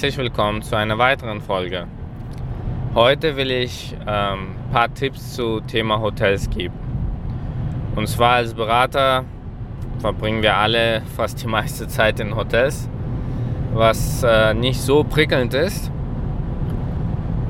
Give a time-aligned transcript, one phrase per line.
[0.00, 1.86] Herzlich willkommen zu einer weiteren Folge.
[2.94, 6.74] Heute will ich ein ähm, paar Tipps zu Thema Hotels geben.
[7.96, 9.26] Und zwar als Berater
[9.98, 12.88] verbringen wir alle fast die meiste Zeit in Hotels,
[13.74, 15.92] was äh, nicht so prickelnd ist,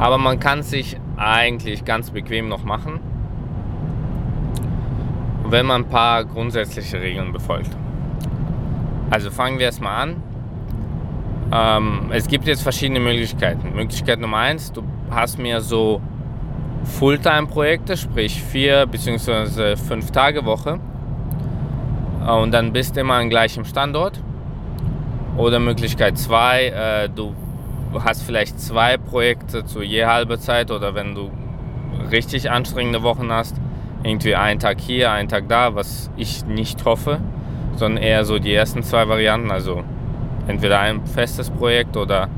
[0.00, 2.98] aber man kann sich eigentlich ganz bequem noch machen,
[5.46, 7.70] wenn man ein paar grundsätzliche Regeln befolgt.
[9.08, 10.29] Also fangen wir erstmal an
[11.52, 13.74] ähm, es gibt jetzt verschiedene Möglichkeiten.
[13.74, 16.00] Möglichkeit Nummer eins, du hast mir so
[16.84, 19.76] Fulltime-Projekte, sprich vier bzw.
[19.76, 20.78] fünf Tage Woche.
[22.26, 24.20] Und dann bist du immer an gleichem Standort.
[25.36, 27.34] Oder Möglichkeit zwei, äh, du
[28.04, 31.30] hast vielleicht zwei Projekte zu je halber Zeit oder wenn du
[32.10, 33.56] richtig anstrengende Wochen hast,
[34.02, 37.20] irgendwie einen Tag hier, einen Tag da, was ich nicht hoffe,
[37.76, 39.82] sondern eher so die ersten zwei Varianten, also
[40.50, 42.28] entweder ein festes Projekt oder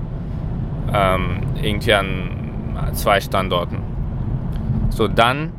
[0.92, 3.78] ähm, irgendwie an zwei Standorten.
[4.90, 5.52] So, dann,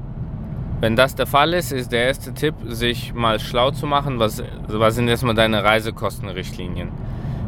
[0.80, 4.44] wenn das der Fall ist, ist der erste Tipp, sich mal schlau zu machen, was,
[4.68, 6.90] was sind erstmal deine Reisekostenrichtlinien.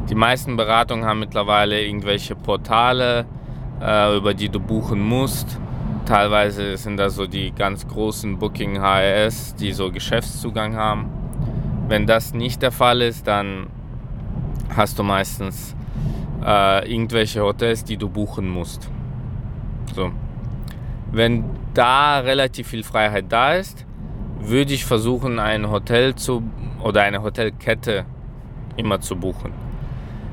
[0.09, 3.25] Die meisten Beratungen haben mittlerweile irgendwelche Portale,
[3.81, 5.59] äh, über die du buchen musst.
[6.05, 11.09] Teilweise sind das so die ganz großen Booking HRS, die so Geschäftszugang haben.
[11.87, 13.67] Wenn das nicht der Fall ist, dann
[14.69, 15.75] hast du meistens
[16.43, 18.89] äh, irgendwelche Hotels, die du buchen musst.
[19.93, 20.11] So.
[21.11, 23.85] Wenn da relativ viel Freiheit da ist,
[24.39, 26.43] würde ich versuchen, ein Hotel zu
[26.83, 28.05] oder eine Hotelkette
[28.77, 29.53] immer zu buchen.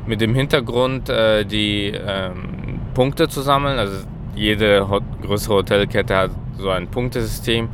[0.07, 3.79] Mit dem Hintergrund, äh, die ähm, Punkte zu sammeln.
[3.79, 4.05] Also
[4.35, 7.69] jede Hot größere Hotelkette hat so ein Punktesystem.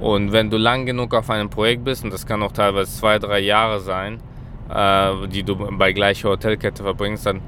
[0.00, 3.18] Und wenn du lang genug auf einem Projekt bist, und das kann auch teilweise zwei,
[3.18, 4.20] drei Jahre sein,
[4.70, 7.40] die du bei gleicher Hotelkette verbringst, dann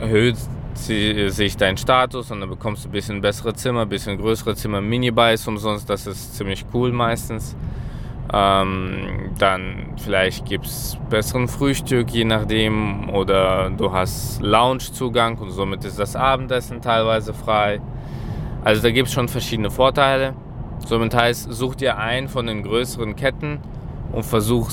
[0.00, 0.36] erhöht
[0.74, 4.80] sich dein Status und dann bekommst du ein bisschen bessere Zimmer, ein bisschen größere Zimmer,
[4.80, 7.56] Minibuys umsonst, das ist ziemlich cool meistens.
[8.32, 15.84] Ähm, dann vielleicht gibt es besseren Frühstück, je nachdem, oder du hast Loungezugang und somit
[15.84, 17.80] ist das Abendessen teilweise frei.
[18.64, 20.34] Also da gibt es schon verschiedene Vorteile.
[20.84, 23.60] Somit heißt, such dir einen von den größeren Ketten
[24.12, 24.70] und versuch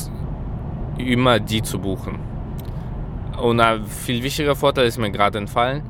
[0.97, 2.19] immer die zu buchen.
[3.41, 5.83] Und ein viel wichtiger Vorteil ist mir gerade entfallen,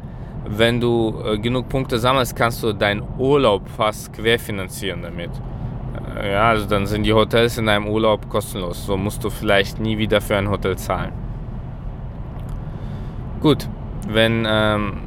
[0.45, 5.31] wenn du äh, genug Punkte sammelst, kannst du deinen Urlaub fast querfinanzieren damit.
[6.17, 8.85] Äh, ja, also dann sind die Hotels in deinem Urlaub kostenlos.
[8.85, 11.11] So musst du vielleicht nie wieder für ein Hotel zahlen.
[13.39, 13.67] Gut,
[14.07, 14.97] wenn ähm,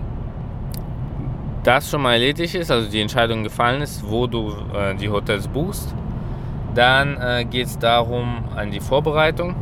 [1.62, 5.48] das schon mal erledigt ist, also die Entscheidung gefallen ist, wo du äh, die Hotels
[5.48, 5.94] buchst,
[6.74, 9.54] dann äh, geht es darum an die Vorbereitung.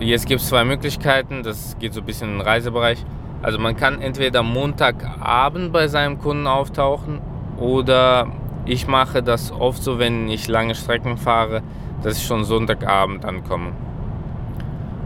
[0.00, 3.04] Jetzt gibt es zwei Möglichkeiten, das geht so ein bisschen in den Reisebereich.
[3.42, 7.20] Also man kann entweder Montagabend bei seinem Kunden auftauchen
[7.58, 8.28] oder
[8.64, 11.62] ich mache das oft so, wenn ich lange Strecken fahre,
[12.02, 13.72] dass ich schon Sonntagabend ankomme.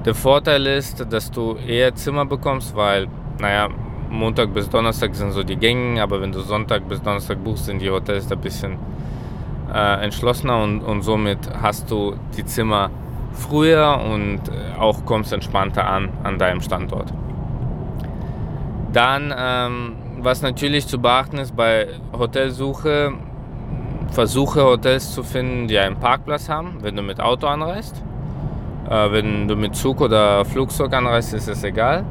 [0.05, 3.07] Der Vorteil ist, dass du eher Zimmer bekommst, weil,
[3.41, 3.69] naja,
[4.11, 7.81] Montag bis Donnerstag sind so die Gänge, aber wenn du Sonntag bis Donnerstag buchst, sind
[7.81, 8.77] die Hotels ein bisschen
[9.73, 12.91] äh, entschlossener und, und somit hast du die Zimmer
[13.35, 17.13] früher und äh, auch kommst entspannter an an deinem Standort.
[18.93, 23.13] Dann, ähm, was natürlich zu beachten ist bei Hotelsuche,
[24.11, 28.03] versuche Hotels zu finden, die einen Parkplatz haben, wenn du mit Auto anreist.
[28.89, 32.05] Äh, wenn du mit Zug oder Flugzeug anreist, ist es egal.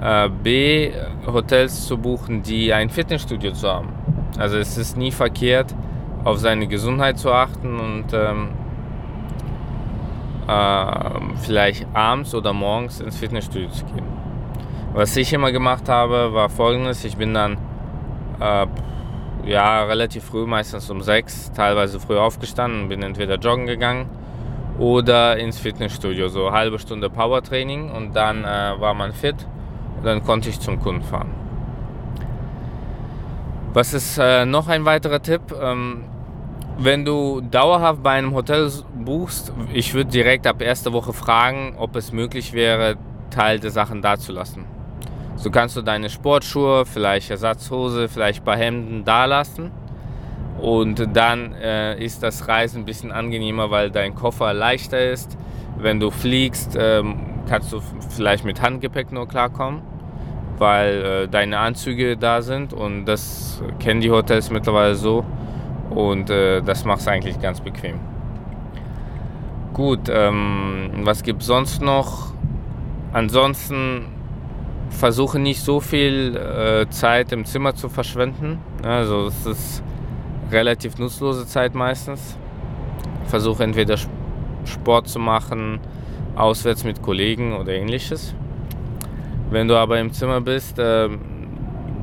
[0.00, 0.92] Äh, B,
[1.26, 3.88] Hotels zu buchen, die ein Fitnessstudio zu haben.
[4.38, 5.74] Also es ist nie verkehrt,
[6.24, 8.71] auf seine Gesundheit zu achten und ähm, äh,
[11.40, 14.06] vielleicht abends oder morgens ins Fitnessstudio zu gehen.
[14.92, 17.56] Was ich immer gemacht habe, war folgendes: Ich bin dann
[18.40, 18.66] äh,
[19.44, 24.08] ja relativ früh, meistens um sechs, teilweise früh aufgestanden, bin entweder joggen gegangen
[24.78, 29.36] oder ins Fitnessstudio, so eine halbe Stunde Powertraining und dann äh, war man fit
[29.98, 31.30] und dann konnte ich zum Kunden fahren.
[33.72, 35.40] Was ist äh, noch ein weiterer Tipp?
[35.60, 36.04] Ähm,
[36.78, 41.96] wenn du dauerhaft bei einem Hotel buchst, ich würde direkt ab erster Woche fragen, ob
[41.96, 42.96] es möglich wäre,
[43.30, 44.64] Teil der Sachen dazulassen.
[45.36, 49.70] So kannst du deine Sportschuhe, vielleicht Ersatzhose, vielleicht ein paar Hemden da lassen.
[50.60, 55.36] Und dann äh, ist das Reisen ein bisschen angenehmer, weil dein Koffer leichter ist.
[55.78, 57.16] Wenn du fliegst, ähm,
[57.48, 57.80] kannst du
[58.10, 59.82] vielleicht mit Handgepäck nur klarkommen,
[60.58, 62.72] weil äh, deine Anzüge da sind.
[62.72, 65.24] Und das kennen die Hotels mittlerweile so
[65.94, 68.00] und äh, das macht es eigentlich ganz bequem.
[69.72, 72.32] Gut, ähm, was gibt es sonst noch?
[73.12, 74.06] ansonsten
[74.90, 78.58] versuche nicht so viel äh, Zeit im Zimmer zu verschwenden.
[78.82, 79.82] Also es ist
[80.50, 82.36] relativ nutzlose Zeit meistens.
[83.26, 83.96] Versuche entweder
[84.64, 85.80] Sport zu machen,
[86.36, 88.34] auswärts mit Kollegen oder ähnliches.
[89.50, 91.08] Wenn du aber im Zimmer bist, äh,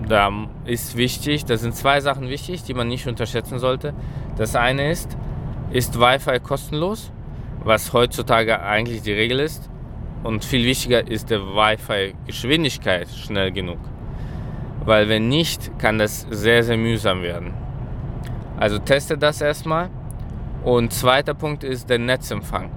[0.10, 0.32] da
[0.66, 3.94] ist wichtig, da sind zwei Sachen wichtig, die man nicht unterschätzen sollte.
[4.38, 5.18] Das eine ist,
[5.72, 7.12] ist Wi-Fi kostenlos,
[7.64, 9.70] was heutzutage eigentlich die Regel ist.
[10.24, 13.80] Und viel wichtiger ist der Wi-Fi-Geschwindigkeit schnell genug.
[14.84, 17.54] Weil wenn nicht, kann das sehr, sehr mühsam werden.
[18.58, 19.90] Also teste das erstmal.
[20.64, 22.72] Und zweiter Punkt ist der Netzempfang.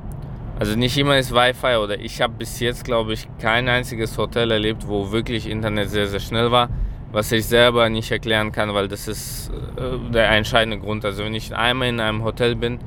[0.58, 4.50] Also nicht immer ist Wi-Fi oder ich habe bis jetzt, glaube ich, kein einziges Hotel
[4.50, 6.68] erlebt, wo wirklich Internet sehr, sehr schnell war.
[7.12, 11.04] Was ich selber nicht erklären kann, weil das ist äh, der entscheidende Grund.
[11.04, 12.78] Also wenn ich einmal in einem Hotel bin,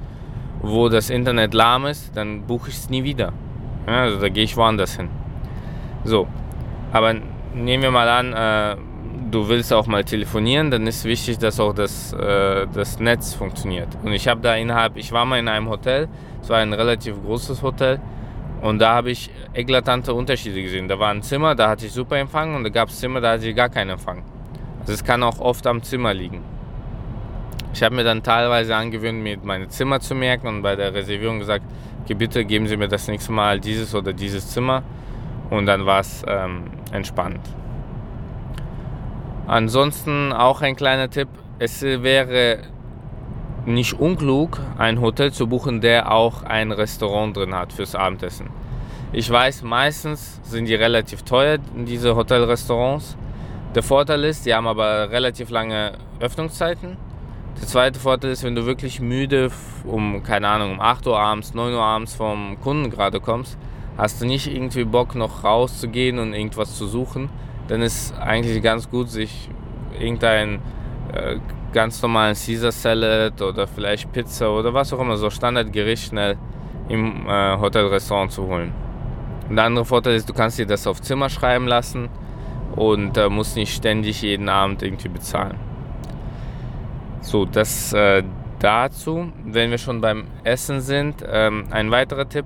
[0.62, 3.34] wo das Internet lahm ist, dann buche ich es nie wieder.
[3.88, 5.10] Ja, also da gehe ich woanders hin.
[6.04, 6.28] So,
[6.92, 7.14] aber
[7.54, 8.78] nehmen wir mal an, äh,
[9.32, 13.90] du willst auch mal telefonieren, dann ist wichtig, dass auch das, äh, das Netz funktioniert.
[14.04, 16.08] Und ich habe da innerhalb, ich war mal in einem Hotel,
[16.42, 18.00] es war ein relativ großes Hotel,
[18.66, 20.88] und da habe ich eklatante Unterschiede gesehen.
[20.88, 23.34] Da war ein Zimmer, da hatte ich super Empfang und da gab es Zimmer, da
[23.34, 24.24] hatte ich gar keinen Empfang.
[24.80, 26.42] Also es kann auch oft am Zimmer liegen.
[27.72, 31.38] Ich habe mir dann teilweise angewöhnt, mir meine Zimmer zu merken und bei der Reservierung
[31.38, 31.64] gesagt,
[32.08, 34.82] bitte geben Sie mir das nächste Mal dieses oder dieses Zimmer.
[35.52, 37.42] Und dann war es ähm, entspannt.
[39.46, 41.28] Ansonsten auch ein kleiner Tipp.
[41.60, 42.62] Es wäre
[43.66, 48.50] nicht unklug, ein Hotel zu buchen, der auch ein Restaurant drin hat fürs Abendessen.
[49.12, 53.18] Ich weiß, meistens sind die relativ teuer, diese Hotelrestaurants.
[53.74, 56.98] Der Vorteil ist, die haben aber relativ lange Öffnungszeiten
[57.60, 59.50] der zweite Vorteil ist, wenn du wirklich müde
[59.86, 63.58] um, keine Ahnung, um 8 Uhr abends, 9 Uhr abends vom Kunden gerade kommst,
[63.98, 67.30] hast du nicht irgendwie Bock noch rauszugehen und irgendwas zu suchen,
[67.68, 69.50] dann ist eigentlich ganz gut, sich
[69.98, 70.60] irgendein
[71.14, 71.38] äh,
[71.76, 76.38] ganz normalen Caesar Salad oder vielleicht Pizza oder was auch immer, so Standardgericht schnell
[76.88, 78.74] im äh, Hotelrestaurant zu holen.
[79.50, 82.08] Und der andere Vorteil ist, du kannst dir das auf Zimmer schreiben lassen
[82.78, 85.58] und äh, musst nicht ständig jeden Abend irgendwie bezahlen.
[87.20, 88.24] So, das äh,
[88.60, 89.34] dazu.
[89.44, 92.46] Wenn wir schon beim Essen sind, ähm, ein weiterer Tipp.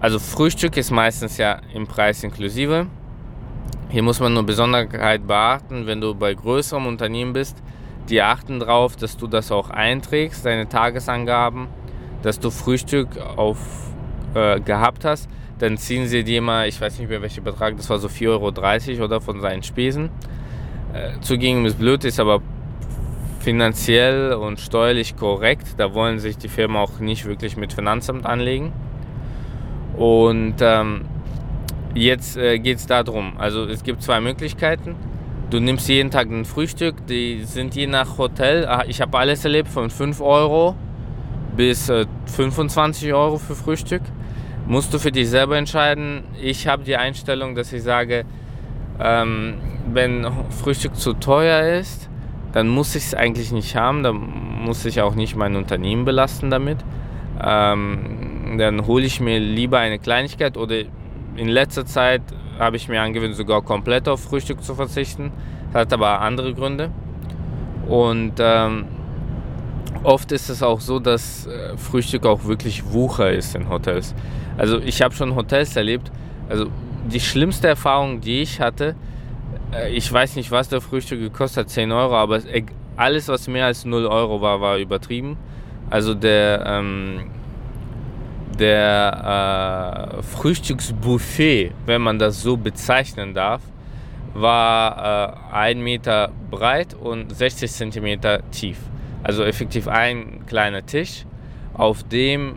[0.00, 2.86] Also Frühstück ist meistens ja im Preis inklusive.
[3.90, 7.62] Hier muss man nur Besonderheit beachten, wenn du bei größerem Unternehmen bist,
[8.08, 11.68] die achten darauf, dass du das auch einträgst, deine Tagesangaben,
[12.22, 13.58] dass du Frühstück auf,
[14.34, 17.88] äh, gehabt hast, dann ziehen sie dir mal, ich weiß nicht mehr welcher Betrag, das
[17.88, 20.10] war so 4,30 Euro oder von seinen Spesen.
[20.92, 22.42] Äh, zugegeben ist blöd, ist aber
[23.40, 25.74] finanziell und steuerlich korrekt.
[25.76, 28.72] Da wollen sich die Firmen auch nicht wirklich mit Finanzamt anlegen.
[29.96, 31.06] Und ähm,
[31.94, 34.96] jetzt äh, geht es darum, also es gibt zwei Möglichkeiten.
[35.48, 39.44] Du nimmst jeden Tag ein Frühstück, die sind je nach Hotel, ah, ich habe alles
[39.44, 40.74] erlebt, von 5 Euro
[41.56, 44.02] bis äh, 25 Euro für Frühstück.
[44.66, 46.24] Musst du für dich selber entscheiden.
[46.42, 48.24] Ich habe die Einstellung, dass ich sage,
[48.98, 49.54] ähm,
[49.92, 52.10] wenn Frühstück zu teuer ist,
[52.52, 54.16] dann muss ich es eigentlich nicht haben, dann
[54.64, 56.78] muss ich auch nicht mein Unternehmen belasten damit.
[57.40, 60.80] Ähm, dann hole ich mir lieber eine Kleinigkeit oder
[61.36, 62.22] in letzter Zeit
[62.58, 65.32] habe ich mir angewöhnt, sogar komplett auf Frühstück zu verzichten.
[65.74, 66.90] Hat aber andere Gründe.
[67.88, 68.86] Und ähm,
[70.02, 74.14] oft ist es auch so, dass äh, Frühstück auch wirklich Wucher ist in Hotels.
[74.56, 76.10] Also ich habe schon Hotels erlebt.
[76.48, 76.66] Also
[77.10, 78.94] die schlimmste Erfahrung, die ich hatte,
[79.72, 82.40] äh, ich weiß nicht, was der Frühstück gekostet hat, 10 Euro, aber
[82.96, 85.36] alles, was mehr als 0 Euro war, war übertrieben.
[85.90, 87.30] Also der, ähm,
[88.58, 93.62] der äh, Frühstücksbuffet, wenn man das so bezeichnen darf,
[94.34, 98.78] war äh, 1 Meter breit und 60 Zentimeter tief.
[99.22, 101.24] Also effektiv ein kleiner Tisch,
[101.74, 102.56] auf dem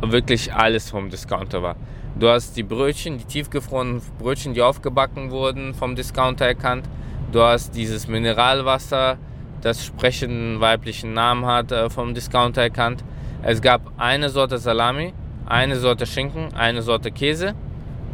[0.00, 1.76] wirklich alles vom Discounter war.
[2.18, 6.88] Du hast die Brötchen, die tiefgefrorenen Brötchen, die aufgebacken wurden, vom Discounter erkannt.
[7.32, 9.18] Du hast dieses Mineralwasser,
[9.60, 13.04] das sprechenden weiblichen Namen hat, äh, vom Discounter erkannt.
[13.42, 15.12] Es gab eine Sorte Salami,
[15.46, 17.54] eine Sorte Schinken, eine Sorte Käse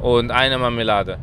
[0.01, 1.19] und eine Marmelade.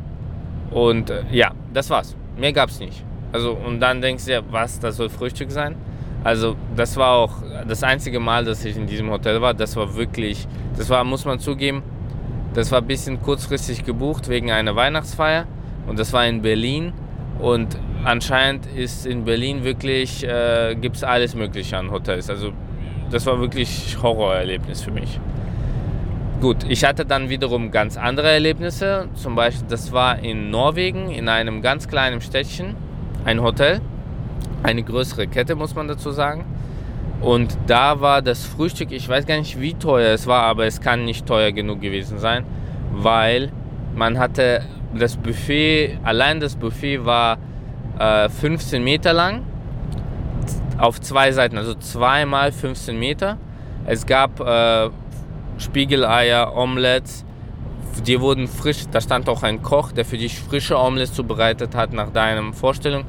[0.70, 2.16] Und äh, ja, das war's.
[2.36, 3.04] Mehr gab's nicht.
[3.32, 5.76] Also, und dann denkst du ja, was, das soll Frühstück sein?
[6.24, 7.34] Also, das war auch
[7.66, 9.54] das einzige Mal, dass ich in diesem Hotel war.
[9.54, 11.82] Das war wirklich, das war, muss man zugeben,
[12.54, 15.46] das war ein bisschen kurzfristig gebucht wegen einer Weihnachtsfeier
[15.86, 16.92] und das war in Berlin.
[17.38, 22.28] Und anscheinend ist in Berlin wirklich, äh, gibt es alles Mögliche an Hotels.
[22.28, 22.52] Also
[23.12, 25.20] das war wirklich Horrorerlebnis für mich.
[26.40, 29.08] Gut, ich hatte dann wiederum ganz andere Erlebnisse.
[29.14, 32.74] Zum Beispiel, das war in Norwegen, in einem ganz kleinen Städtchen,
[33.24, 33.80] ein Hotel.
[34.62, 36.44] Eine größere Kette, muss man dazu sagen.
[37.20, 40.80] Und da war das Frühstück, ich weiß gar nicht, wie teuer es war, aber es
[40.80, 42.44] kann nicht teuer genug gewesen sein,
[42.90, 43.52] weil
[43.94, 47.38] man hatte das Buffet, allein das Buffet war
[47.98, 49.42] äh, 15 Meter lang,
[50.82, 53.38] auf zwei Seiten, also zweimal 15 Meter.
[53.86, 54.90] Es gab äh,
[55.58, 57.24] Spiegeleier, Omelettes.
[58.04, 61.92] Die wurden frisch, da stand auch ein Koch, der für dich frische Omelettes zubereitet hat
[61.92, 63.04] nach deiner Vorstellung.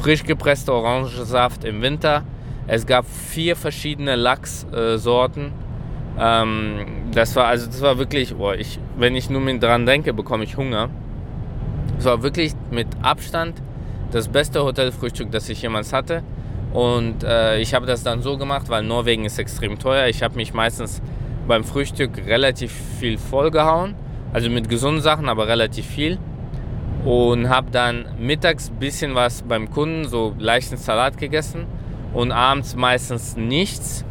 [0.00, 2.22] Frisch gepresster Orangensaft im Winter.
[2.68, 5.50] Es gab vier verschiedene Lachssorten.
[6.16, 10.44] Ähm, das war also das war wirklich, boah, ich, wenn ich nur dran denke, bekomme
[10.44, 10.90] ich Hunger.
[11.98, 13.60] Es war wirklich mit Abstand
[14.12, 16.22] das beste Hotelfrühstück, das ich jemals hatte.
[16.72, 20.06] Und äh, ich habe das dann so gemacht, weil Norwegen ist extrem teuer.
[20.06, 21.02] Ich habe mich meistens
[21.48, 23.94] beim Frühstück relativ viel vollgehauen.
[24.32, 26.18] Also mit gesunden Sachen, aber relativ viel.
[27.04, 31.66] Und habe dann mittags ein bisschen was beim Kunden, so leichten Salat gegessen.
[32.12, 34.04] Und abends meistens nichts.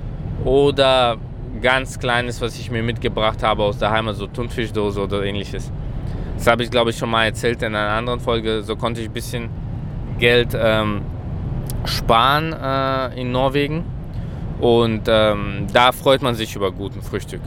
[0.43, 1.17] Oder
[1.61, 5.71] ganz kleines, was ich mir mitgebracht habe aus der Heimat, so Thunfischdose oder ähnliches.
[6.37, 8.63] Das habe ich, glaube ich, schon mal erzählt in einer anderen Folge.
[8.63, 9.49] So konnte ich ein bisschen
[10.19, 11.01] Geld ähm,
[11.85, 13.83] sparen äh, in Norwegen.
[14.59, 17.41] Und ähm, da freut man sich über guten Frühstück.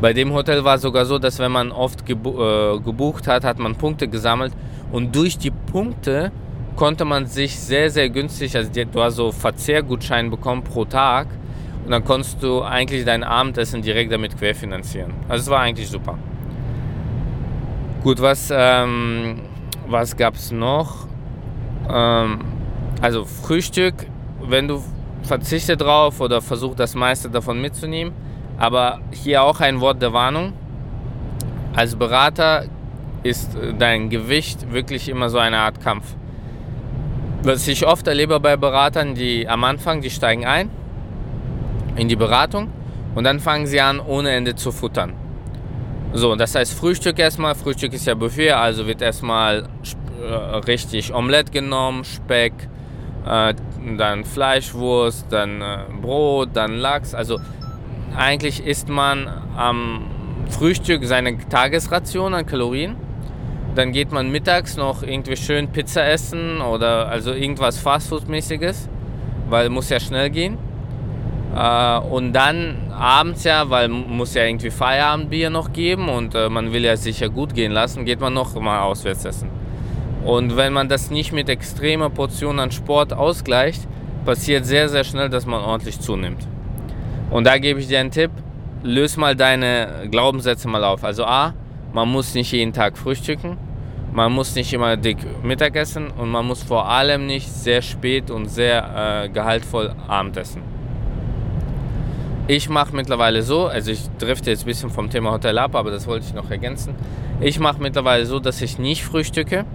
[0.00, 3.44] Bei dem Hotel war es sogar so, dass wenn man oft gebu äh, gebucht hat,
[3.44, 4.52] hat man Punkte gesammelt
[4.92, 6.30] und durch die Punkte
[6.76, 11.26] konnte man sich sehr, sehr günstig, also du hast so Verzehrgutschein bekommen pro Tag
[11.84, 15.12] und dann konntest du eigentlich dein Abendessen direkt damit querfinanzieren.
[15.28, 16.16] Also es war eigentlich super.
[18.04, 19.40] Gut, was, ähm,
[19.88, 21.08] was gab es noch?
[21.90, 22.38] Ähm,
[23.00, 23.94] also Frühstück,
[24.42, 24.82] wenn du
[25.22, 28.12] verzichte drauf oder versuche das meiste davon mitzunehmen.
[28.56, 30.52] Aber hier auch ein Wort der Warnung.
[31.74, 32.64] Als Berater
[33.22, 36.06] ist dein Gewicht wirklich immer so eine Art Kampf.
[37.42, 40.70] Was ich oft erlebe bei Beratern, die am Anfang, die steigen ein
[41.94, 42.68] in die Beratung
[43.14, 45.14] und dann fangen sie an, ohne Ende zu futtern.
[46.14, 47.54] So, das heißt Frühstück erstmal.
[47.54, 49.68] Frühstück ist ja Buffet, also wird erstmal
[50.20, 50.34] äh,
[50.66, 52.54] richtig Omelette genommen, Speck,
[53.26, 53.54] äh,
[53.96, 57.14] dann Fleischwurst, dann äh, Brot, dann Lachs.
[57.14, 57.38] Also
[58.16, 60.02] eigentlich isst man am
[60.50, 62.96] Frühstück seine Tagesration an Kalorien.
[63.74, 68.88] Dann geht man mittags noch irgendwie schön Pizza essen oder also irgendwas Fastfood-mäßiges,
[69.48, 70.58] weil muss ja schnell gehen.
[71.54, 76.72] Äh, und dann abends ja, weil muss ja irgendwie Feierabendbier noch geben und äh, man
[76.72, 79.57] will ja sicher gut gehen lassen, geht man noch mal auswärts essen.
[80.24, 83.86] Und wenn man das nicht mit extremer Portion an Sport ausgleicht,
[84.24, 86.46] passiert sehr, sehr schnell, dass man ordentlich zunimmt.
[87.30, 88.30] Und da gebe ich dir einen Tipp,
[88.82, 91.04] löse mal deine Glaubenssätze mal auf.
[91.04, 91.54] Also A,
[91.92, 93.56] man muss nicht jeden Tag frühstücken,
[94.12, 98.46] man muss nicht immer dick Mittagessen und man muss vor allem nicht sehr spät und
[98.46, 100.62] sehr äh, gehaltvoll Abendessen.
[102.46, 105.90] Ich mache mittlerweile so, also ich drifte jetzt ein bisschen vom Thema Hotel ab, aber
[105.90, 106.94] das wollte ich noch ergänzen.
[107.40, 109.66] Ich mache mittlerweile so, dass ich nicht frühstücke,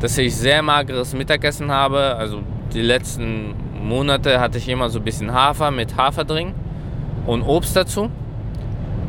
[0.00, 2.16] dass ich sehr mageres Mittagessen habe.
[2.16, 6.54] Also die letzten Monate hatte ich immer so ein bisschen Hafer mit Haferdrink
[7.26, 8.10] und Obst dazu.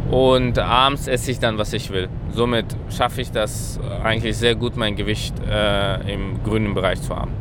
[0.10, 2.10] Und abends esse ich dann, was ich will.
[2.32, 7.32] Somit schaffe ich das eigentlich sehr gut, mein Gewicht äh, im grünen Bereich zu haben.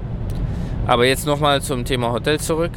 [0.86, 2.72] Aber jetzt nochmal zum Thema Hotel zurück.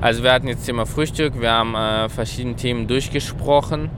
[0.00, 3.90] Also wir hatten jetzt Thema Frühstück, wir haben äh, verschiedene Themen durchgesprochen.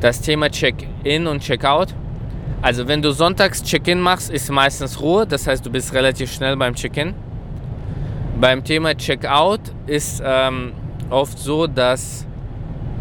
[0.00, 1.94] Das Thema Check-in und Check-out
[2.62, 6.56] also wenn du sonntags Check-in machst, ist meistens Ruhe, das heißt du bist relativ schnell
[6.56, 7.14] beim Check-in.
[8.40, 10.72] Beim Thema Check-out ist ähm,
[11.10, 12.26] oft so, dass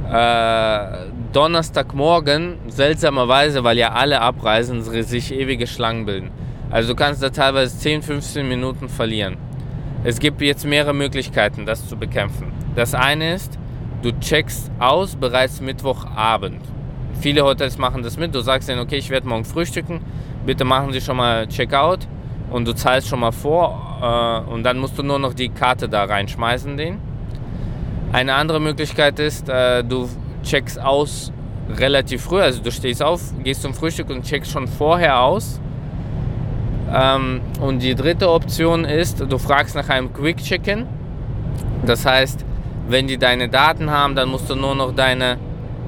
[0.09, 0.87] äh,
[1.33, 6.31] Donnerstagmorgen seltsamerweise, weil ja alle abreisen, sich ewige Schlangen bilden.
[6.69, 9.37] Also du kannst da teilweise 10, 15 Minuten verlieren.
[10.03, 12.51] Es gibt jetzt mehrere Möglichkeiten, das zu bekämpfen.
[12.75, 13.57] Das eine ist,
[14.01, 16.61] du checkst aus bereits Mittwochabend.
[17.19, 18.35] Viele Hotels machen das mit.
[18.35, 20.01] Du sagst denen, okay, ich werde morgen frühstücken.
[20.45, 22.07] Bitte machen Sie schon mal Checkout
[22.51, 25.89] und du zahlst schon mal vor äh, und dann musst du nur noch die Karte
[25.89, 26.99] da reinschmeißen, den.
[28.11, 30.07] Eine andere Möglichkeit ist, äh, du
[30.43, 31.31] checkst aus
[31.69, 35.59] relativ früh, also du stehst auf, gehst zum Frühstück und checkst schon vorher aus.
[36.93, 40.85] Ähm, und die dritte Option ist, du fragst nach einem Quick Check-in.
[41.85, 42.45] Das heißt,
[42.87, 45.37] wenn die deine Daten haben, dann musst du nur noch deine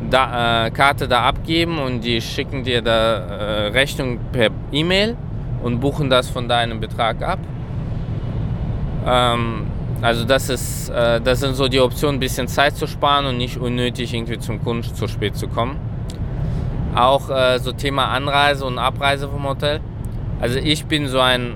[0.10, 5.16] da, äh, Karte da abgeben und die schicken dir da äh, Rechnung per E-Mail
[5.64, 7.40] und buchen das von deinem Betrag ab.
[9.06, 9.68] Ähm,
[10.02, 13.38] also das ist, äh, das sind so die Optionen, ein bisschen Zeit zu sparen und
[13.38, 15.78] nicht unnötig irgendwie zum Kunden zu spät zu kommen.
[16.96, 19.80] Auch äh, so Thema Anreise und Abreise vom Hotel.
[20.40, 21.56] Also ich bin so ein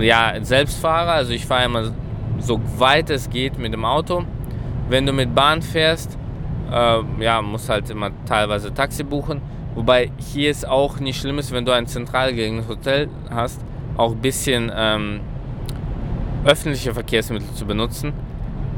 [0.00, 1.92] ja, Selbstfahrer, also ich fahre immer
[2.38, 4.24] so weit es geht mit dem Auto.
[4.88, 6.17] Wenn du mit Bahn fährst,
[6.70, 9.40] äh, ja, musst halt immer teilweise Taxi buchen.
[9.74, 13.60] Wobei hier ist auch nicht schlimm ist, wenn du ein zentral gelegenes Hotel hast,
[13.96, 15.20] auch ein bisschen ähm,
[16.44, 18.12] öffentliche Verkehrsmittel zu benutzen.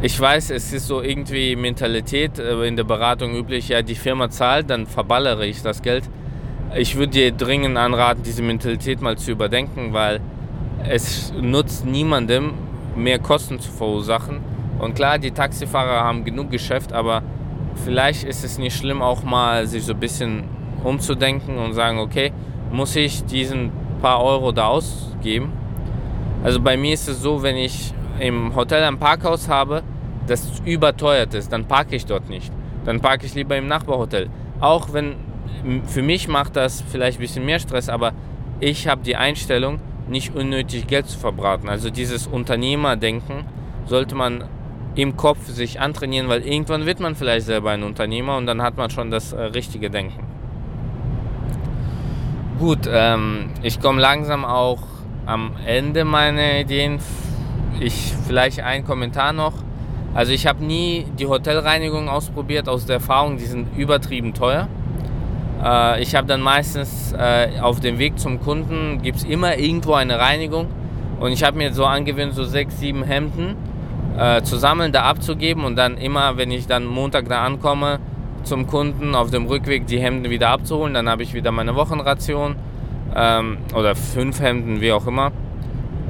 [0.02, 4.30] Ich weiß, es ist so irgendwie Mentalität äh, in der Beratung üblich, ja, die Firma
[4.30, 6.08] zahlt, dann verballere ich das Geld.
[6.74, 10.20] Ich würde dir dringend anraten, diese Mentalität mal zu überdenken, weil
[10.88, 12.52] es nutzt niemandem,
[12.96, 14.40] mehr Kosten zu verursachen.
[14.78, 17.22] Und klar, die Taxifahrer haben genug Geschäft, aber
[17.74, 20.44] vielleicht ist es nicht schlimm, auch mal sich so ein bisschen
[20.84, 22.32] umzudenken und sagen, okay,
[22.70, 25.52] muss ich diesen paar Euro da ausgeben?
[26.42, 29.82] Also bei mir ist es so, wenn ich im Hotel ein Parkhaus habe,
[30.26, 32.52] das überteuert ist, dann parke ich dort nicht.
[32.84, 34.30] Dann parke ich lieber im Nachbarhotel.
[34.60, 35.16] Auch wenn
[35.86, 38.12] für mich macht das vielleicht ein bisschen mehr Stress, aber
[38.60, 41.68] ich habe die Einstellung, nicht unnötig Geld zu verbraten.
[41.68, 43.44] Also dieses Unternehmerdenken
[43.86, 44.44] sollte man
[44.94, 48.76] im Kopf sich antrainieren, weil irgendwann wird man vielleicht selber ein Unternehmer und dann hat
[48.76, 50.26] man schon das äh, richtige Denken.
[52.58, 54.82] Gut, ähm, ich komme langsam auch
[55.26, 56.98] am Ende meiner Ideen.
[57.78, 59.54] Ich vielleicht ein Kommentar noch.
[60.12, 64.68] Also ich habe nie die Hotelreinigung ausprobiert aus der Erfahrung, die sind übertrieben teuer.
[65.62, 69.94] Äh, ich habe dann meistens äh, auf dem Weg zum Kunden gibt es immer irgendwo
[69.94, 70.66] eine Reinigung
[71.20, 73.56] und ich habe mir so angewöhnt, so sechs, sieben Hemden
[74.18, 77.98] äh, zu sammeln, da abzugeben und dann immer, wenn ich dann Montag da ankomme,
[78.42, 80.94] zum Kunden auf dem Rückweg die Hemden wieder abzuholen.
[80.94, 82.56] Dann habe ich wieder meine Wochenration
[83.14, 85.32] ähm, oder fünf Hemden, wie auch immer.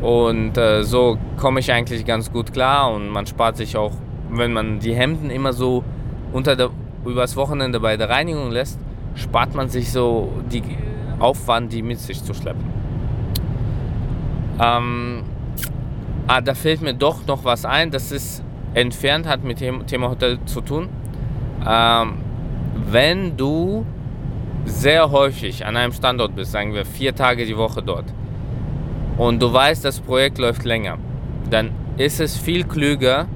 [0.01, 3.93] Und äh, so komme ich eigentlich ganz gut klar und man spart sich auch,
[4.31, 5.85] wenn man die Hemden immer so
[6.33, 6.71] unter der,
[7.05, 8.79] übers Wochenende bei der Reinigung lässt,
[9.15, 10.63] spart man sich so die
[11.19, 12.65] Aufwand, die mit sich zu schleppen.
[14.59, 15.23] Ähm,
[16.31, 20.11] ah, da fällt mir doch noch was ein, das ist entfernt, hat mit dem Thema
[20.11, 20.89] Hotel zu tun.
[21.69, 22.19] Ähm,
[22.75, 23.85] wenn du
[24.65, 28.05] sehr häufig an einem Standort bist, sagen wir vier Tage die Woche dort,
[29.19, 30.99] und du weißt, das Projekt läuft länger,
[31.51, 33.27] dann ist es viel klüger,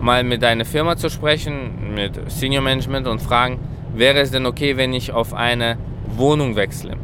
[0.00, 3.58] mal mit deiner Firma zu sprechen, mit Senior Management und fragen,
[3.94, 5.76] wäre es denn okay, wenn ich auf eine
[6.16, 6.96] Wohnung wechsle?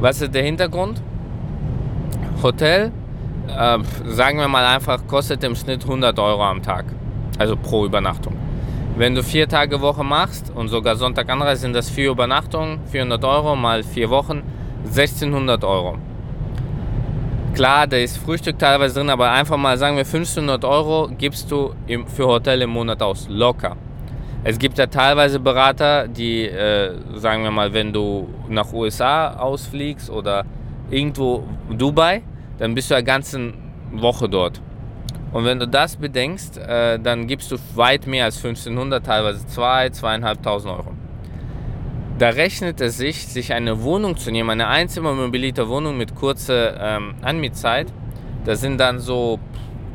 [0.00, 1.00] Was ist der Hintergrund?
[2.42, 2.92] Hotel,
[3.48, 6.84] äh, sagen wir mal einfach, kostet im Schnitt 100 Euro am Tag,
[7.38, 8.34] also pro Übernachtung.
[8.96, 13.24] Wenn du vier Tage Woche machst und sogar Sonntag anreist, sind das vier Übernachtungen, 400
[13.24, 14.42] Euro mal vier Wochen,
[14.84, 15.98] 1600 Euro.
[17.54, 21.72] Klar, da ist Frühstück teilweise drin, aber einfach mal sagen wir 1500 Euro gibst du
[21.86, 23.76] im, für Hotel im Monat aus, locker.
[24.42, 30.10] Es gibt ja teilweise Berater, die, äh, sagen wir mal, wenn du nach USA ausfliegst
[30.10, 30.44] oder
[30.90, 32.22] irgendwo Dubai,
[32.58, 33.52] dann bist du eine ganze
[33.92, 34.60] Woche dort.
[35.32, 39.88] Und wenn du das bedenkst, äh, dann gibst du weit mehr als 1500, teilweise 2,
[39.88, 40.92] 2.500 Euro.
[42.18, 47.16] Da rechnet es sich, sich eine Wohnung zu nehmen, eine Einzimmer-mobilite Wohnung mit kurzer ähm,
[47.22, 47.92] Anmietzeit.
[48.44, 49.40] Das sind dann so,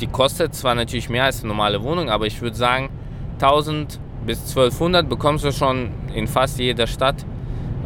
[0.01, 2.89] die kostet zwar natürlich mehr als eine normale Wohnung, aber ich würde sagen,
[3.35, 7.25] 1000 bis 1200 bekommst du schon in fast jeder Stadt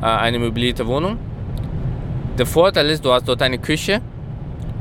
[0.01, 1.19] äh, eine möblierte Wohnung.
[2.39, 4.01] Der Vorteil ist, du hast dort eine Küche,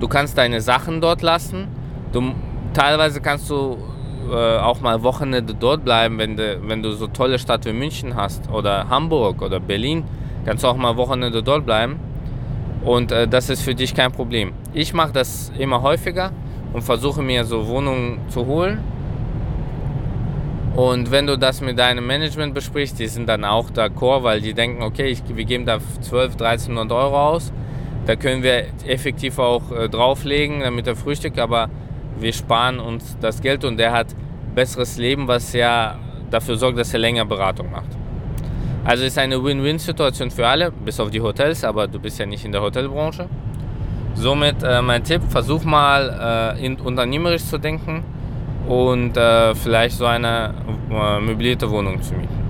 [0.02, 1.68] du kannst deine Sachen dort lassen.
[2.12, 2.34] Du,
[2.74, 3.78] teilweise kannst du
[4.28, 8.16] äh, auch mal Wochenende dort bleiben, wenn du, wenn du so tolle Stadt wie München
[8.16, 10.02] hast oder Hamburg oder Berlin,
[10.44, 12.00] kannst du auch mal Wochenende dort bleiben.
[12.84, 14.52] Und äh, das ist für dich kein Problem.
[14.74, 16.32] Ich mache das immer häufiger
[16.72, 18.80] und versuche mir so Wohnungen zu holen
[20.74, 24.54] und wenn du das mit deinem Management besprichst, die sind dann auch d'accord, weil die
[24.54, 27.52] denken, okay, ich, wir geben da 12, 1300 Euro aus.
[28.06, 31.68] Da können wir effektiv auch äh, drauflegen, damit er frühstückt, aber
[32.18, 34.08] wir sparen uns das Geld und der hat
[34.54, 35.98] besseres Leben, was ja
[36.30, 37.88] dafür sorgt, dass er länger Beratung macht.
[38.84, 42.44] Also ist eine Win-Win-Situation für alle, bis auf die Hotels, aber du bist ja nicht
[42.44, 43.28] in der Hotelbranche.
[44.14, 48.02] Somit äh, mein Tipp, versuch mal äh, in, unternehmerisch zu denken
[48.66, 50.54] und äh, vielleicht so eine
[50.90, 52.42] äh, möblierte Wohnung zu mieten.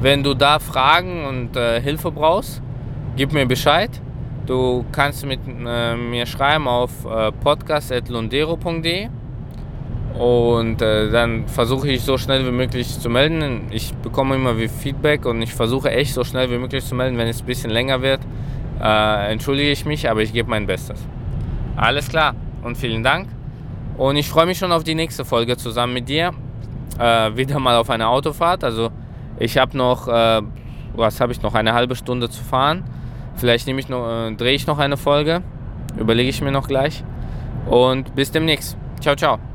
[0.00, 2.60] Wenn du da Fragen und äh, Hilfe brauchst,
[3.16, 3.90] gib mir Bescheid.
[4.46, 9.08] Du kannst mit äh, mir schreiben auf äh, podcast.lundero.de
[10.18, 13.68] und äh, dann versuche ich so schnell wie möglich zu melden.
[13.70, 17.16] Ich bekomme immer wie Feedback und ich versuche echt so schnell wie möglich zu melden.
[17.16, 18.20] Wenn es ein bisschen länger wird,
[18.82, 21.00] äh, entschuldige ich mich, aber ich gebe mein Bestes.
[21.76, 23.28] Alles klar und vielen Dank.
[23.96, 26.32] Und ich freue mich schon auf die nächste Folge zusammen mit dir.
[26.98, 28.62] Äh, wieder mal auf eine Autofahrt.
[28.62, 28.90] Also
[29.38, 30.42] ich habe noch äh,
[30.96, 31.54] was habe ich noch?
[31.54, 32.84] Eine halbe Stunde zu fahren.
[33.36, 35.42] Vielleicht nehme ich noch, äh, drehe ich noch eine Folge.
[35.98, 37.04] Überlege ich mir noch gleich.
[37.66, 38.76] Und bis demnächst.
[39.00, 39.53] Ciao, ciao.